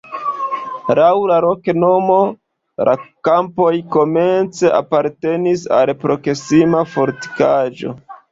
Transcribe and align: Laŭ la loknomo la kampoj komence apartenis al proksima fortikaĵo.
Laŭ 0.99 1.09
la 1.31 1.35
loknomo 1.45 2.15
la 2.89 2.95
kampoj 3.29 3.75
komence 3.97 4.73
apartenis 4.79 5.67
al 5.81 5.91
proksima 6.05 6.83
fortikaĵo. 6.97 7.95